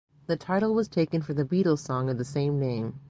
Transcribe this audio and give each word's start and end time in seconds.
The 0.25 0.35
title 0.35 0.73
was 0.73 0.87
taken 0.87 1.21
from 1.21 1.35
the 1.35 1.45
Beatles' 1.45 1.85
song 1.85 2.09
of 2.09 2.17
the 2.17 2.25
same 2.25 2.59
name. 2.59 2.99